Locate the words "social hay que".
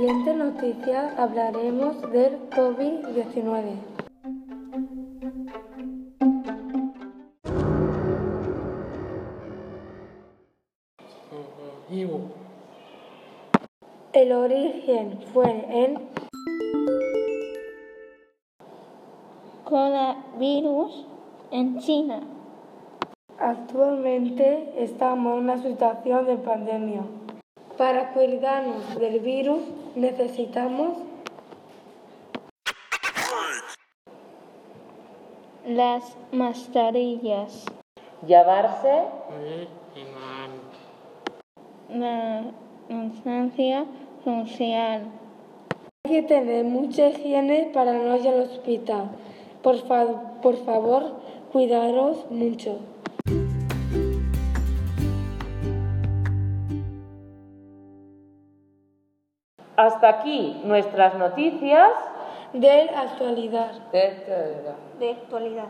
44.24-46.22